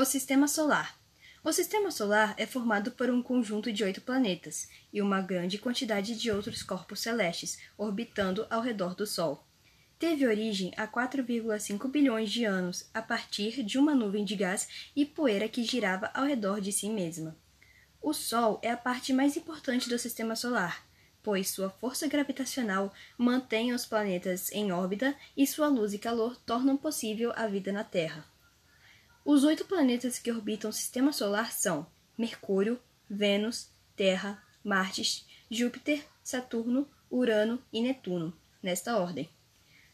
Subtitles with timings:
[0.00, 0.96] O Sistema Solar.
[1.42, 6.16] O Sistema Solar é formado por um conjunto de oito planetas e uma grande quantidade
[6.16, 9.44] de outros corpos celestes orbitando ao redor do Sol.
[9.98, 15.04] Teve origem há 4,5 bilhões de anos a partir de uma nuvem de gás e
[15.04, 17.36] poeira que girava ao redor de si mesma.
[18.00, 20.86] O Sol é a parte mais importante do Sistema Solar,
[21.24, 26.76] pois sua força gravitacional mantém os planetas em órbita e sua luz e calor tornam
[26.76, 28.37] possível a vida na Terra.
[29.30, 31.86] Os oito planetas que orbitam o Sistema Solar são
[32.16, 39.28] Mercúrio, Vênus, Terra, Marte, Júpiter, Saturno, Urano e Netuno, nesta ordem.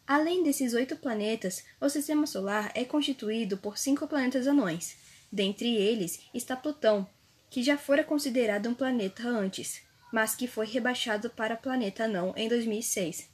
[0.06, 4.97] Além desses oito planetas, o Sistema Solar é constituído por cinco planetas anões.
[5.33, 7.05] Dentre eles está Plutão,
[7.51, 12.48] que já fora considerado um planeta antes, mas que foi rebaixado para planeta anão em
[12.48, 13.28] 2006.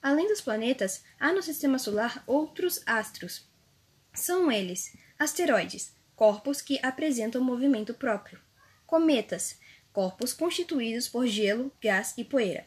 [0.00, 3.46] Além dos planetas, há no Sistema Solar outros astros,
[4.14, 8.40] são eles asteroides, corpos que apresentam movimento próprio,
[8.86, 9.58] cometas,
[9.92, 12.66] corpos constituídos por gelo, gás e poeira.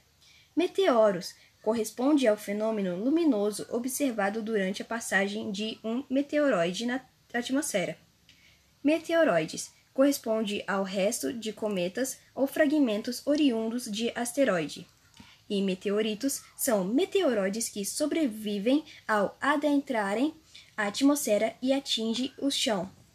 [0.55, 7.01] Meteoros corresponde ao fenômeno luminoso observado durante a passagem de um meteoroide na
[7.33, 7.97] atmosfera.
[8.83, 14.87] Meteoroides corresponde ao resto de cometas ou fragmentos oriundos de asteroide.
[15.49, 20.33] E meteoritos são meteoroides que sobrevivem ao adentrarem
[20.77, 22.89] a atmosfera e atinge o chão.